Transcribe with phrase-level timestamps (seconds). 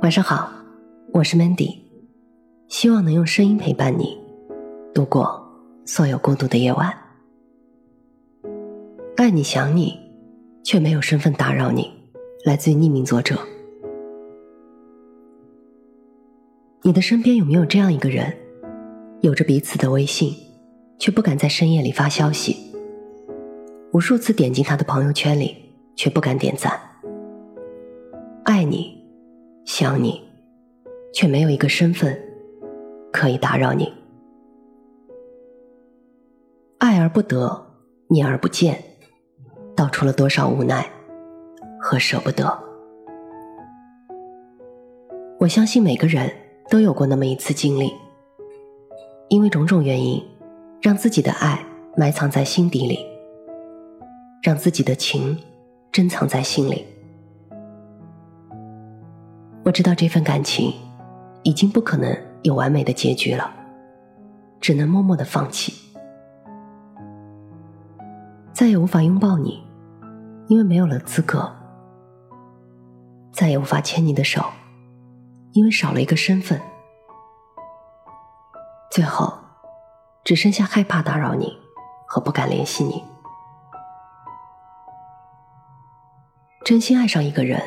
[0.00, 0.48] 晚上好，
[1.12, 1.76] 我是 Mandy，
[2.68, 4.16] 希望能用声音陪伴你
[4.94, 5.44] 度过
[5.84, 6.94] 所有孤独的夜晚。
[9.16, 9.98] 爱你想你，
[10.62, 11.90] 却没有身份打扰你。
[12.44, 13.36] 来自于匿名作者。
[16.82, 18.32] 你的身边有没有这样一个人，
[19.20, 20.32] 有着彼此的微信，
[21.00, 22.56] 却不敢在深夜里发消息？
[23.92, 25.56] 无数次点进他的朋友圈里，
[25.96, 26.80] 却不敢点赞。
[28.44, 28.96] 爱你。
[29.70, 30.18] 想你，
[31.12, 32.18] 却没有一个身份
[33.12, 33.92] 可以打扰你。
[36.78, 37.66] 爱而不得，
[38.08, 38.82] 念而不见，
[39.76, 40.90] 道出了多少无奈
[41.78, 42.58] 和舍不得。
[45.38, 46.32] 我相信每个人
[46.70, 47.92] 都有过那么一次经历，
[49.28, 50.26] 因为种种原因，
[50.80, 51.62] 让自己的爱
[51.94, 53.04] 埋藏在心底里，
[54.42, 55.38] 让自己的情
[55.92, 56.86] 珍藏在心里。
[59.68, 60.74] 我知道这份感情
[61.42, 63.52] 已经不可能有完美的结局了，
[64.62, 65.74] 只能默默的放弃，
[68.50, 69.62] 再也无法拥抱你，
[70.46, 71.40] 因为没有了资格；
[73.30, 74.42] 再也无法牵你的手，
[75.52, 76.58] 因为少了一个身份；
[78.90, 79.34] 最后，
[80.24, 81.52] 只剩下害怕打扰你
[82.06, 83.04] 和不敢联系你。
[86.64, 87.62] 真心爱上一个人，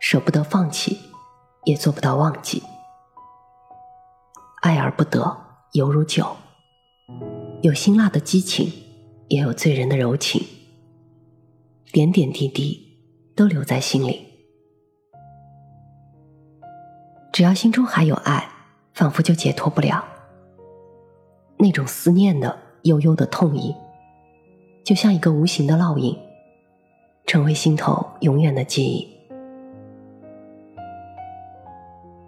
[0.00, 1.11] 舍不得放弃。
[1.64, 2.62] 也做不到忘记，
[4.62, 5.36] 爱而不得，
[5.72, 6.26] 犹如酒，
[7.62, 8.72] 有辛辣的激情，
[9.28, 10.44] 也有醉人的柔情，
[11.92, 12.98] 点点滴滴
[13.36, 14.26] 都留在心里。
[17.32, 18.50] 只要心中还有爱，
[18.92, 20.04] 仿佛就解脱不了
[21.58, 23.72] 那种思念的悠悠的痛意，
[24.84, 26.18] 就像一个无形的烙印，
[27.24, 29.21] 成为心头永远的记忆。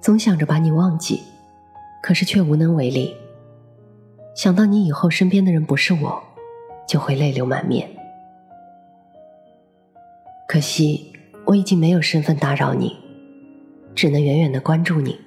[0.00, 1.20] 总想着把你忘记，
[2.02, 3.14] 可是却无能为力。
[4.34, 6.22] 想到你以后身边的人不是我，
[6.88, 7.88] 就会泪流满面。
[10.48, 11.12] 可惜
[11.44, 12.96] 我已经没有身份打扰你，
[13.94, 15.18] 只能远远的关注你。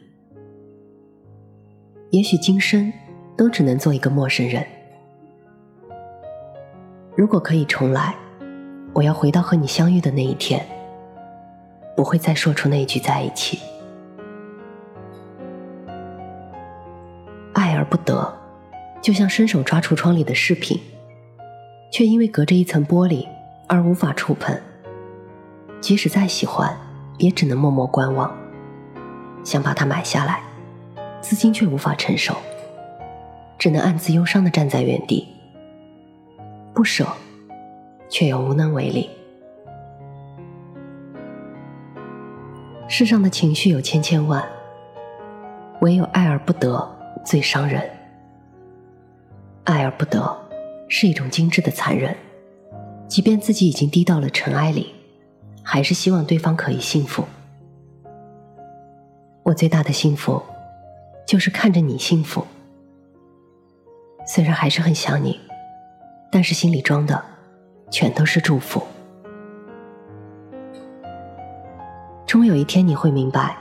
[2.10, 2.92] 也许今生
[3.38, 4.66] 都只能做一个陌生人。
[7.16, 8.16] 如果可以重来，
[8.94, 10.66] 我要回到和你相遇的那一天，
[11.96, 13.60] 不会再说出那句在一起。
[17.94, 18.34] 不得，
[19.04, 20.82] 就像伸手抓橱窗里的饰品，
[21.92, 23.28] 却因为隔着一层玻璃
[23.68, 24.60] 而无法触碰。
[25.80, 26.76] 即使再喜欢，
[27.20, 28.36] 也只能默默观望。
[29.44, 30.42] 想把它买下来，
[31.22, 32.36] 资金却无法承受，
[33.60, 35.28] 只能暗自忧伤的站在原地。
[36.74, 37.06] 不舍，
[38.10, 39.08] 却又无能为力。
[42.88, 44.44] 世上的情绪有千千万，
[45.82, 46.93] 唯有爱而不得。
[47.24, 47.90] 最伤人，
[49.64, 50.38] 爱而不得，
[50.90, 52.16] 是一种精致的残忍。
[53.08, 54.94] 即便自己已经低到了尘埃里，
[55.64, 57.24] 还是希望对方可以幸福。
[59.44, 60.42] 我最大的幸福，
[61.26, 62.46] 就是看着你幸福。
[64.26, 65.40] 虽然还是很想你，
[66.32, 67.24] 但是心里装的，
[67.90, 68.82] 全都是祝福。
[72.26, 73.56] 终有一天你会明白，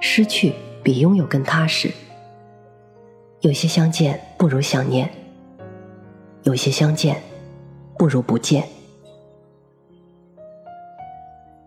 [0.00, 1.92] 失去比拥有更踏实。
[3.46, 5.08] 有些相见不如想念，
[6.42, 7.22] 有些相见
[7.96, 8.66] 不如不见。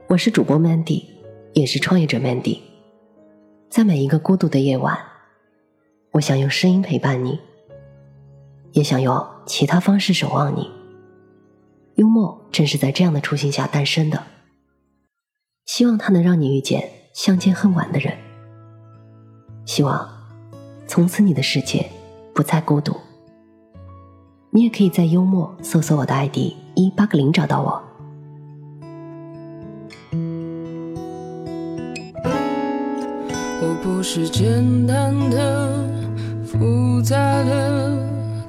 [0.09, 1.05] 我是主播 Mandy，
[1.53, 2.59] 也是创业者 Mandy。
[3.69, 4.99] 在每一个孤独的夜晚，
[6.11, 7.39] 我想用声音陪伴你，
[8.73, 10.69] 也想用其他方式守望你。
[11.95, 14.21] 幽默正是在这样的初心下诞生的，
[15.65, 18.17] 希望它能让你遇见相见恨晚的人。
[19.65, 20.18] 希望。
[20.89, 21.85] 从此，你的世界
[22.33, 22.97] 不再孤独。
[24.49, 26.37] 你也可以在幽默搜索我的 ID
[26.73, 27.79] 一八个零找到我。
[33.61, 35.87] 我不是简单的、
[36.43, 37.95] 复杂的、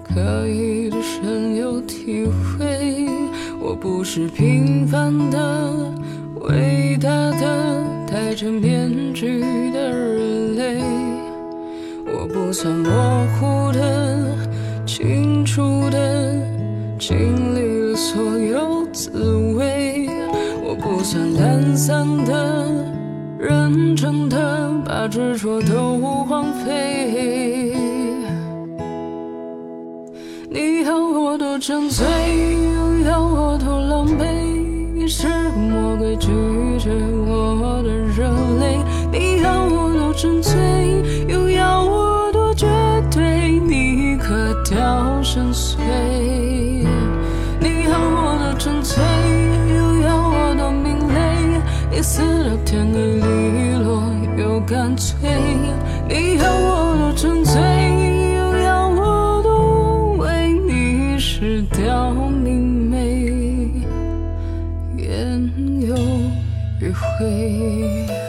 [0.02, 3.06] 刻意的深有体会。
[3.60, 5.92] 我不是平凡的、
[6.40, 10.19] 伟大的、戴着面具的人。
[12.50, 12.90] 我不算模
[13.38, 14.36] 糊的、
[14.84, 16.34] 清楚的，
[16.98, 19.12] 经历了所有滋
[19.56, 20.10] 味。
[20.60, 22.66] 我不算懒散的、
[23.38, 27.72] 认真的，把执着都荒废。
[30.50, 32.04] 你要我多沉醉，
[32.74, 34.24] 又要我多狼狈。
[34.92, 36.26] 你是魔鬼，拒
[36.80, 36.90] 绝
[37.28, 38.80] 我的热泪。
[40.12, 40.69] 纯粹，又
[52.50, 54.02] 你死到天的利落
[54.36, 55.16] 又干脆。
[56.08, 57.60] 你要我多纯粹，
[58.34, 63.70] 又要我多为，你失掉明媚，
[64.96, 65.48] 烟
[65.80, 65.94] 有
[66.80, 68.19] 余灰。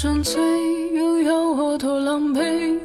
[0.00, 0.40] 纯粹，
[0.94, 2.78] 又要我多狼狈。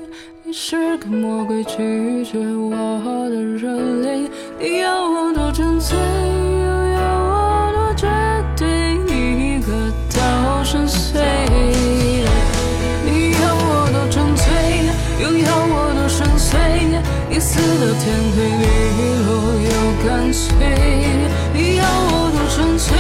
[0.44, 3.70] 你是个魔鬼，拒绝我的热
[4.02, 4.28] 泪。
[4.60, 8.08] 你要我多纯粹，又要我多绝
[8.58, 9.72] 对，你可
[10.10, 11.22] 掉深邃。
[13.06, 14.50] 你要我多纯粹，
[15.22, 16.58] 又要我多深邃。
[17.30, 18.66] 你死到天黑利
[19.22, 19.30] 落
[19.62, 19.70] 又
[20.04, 20.50] 干脆。
[21.54, 22.98] 你要我多纯粹。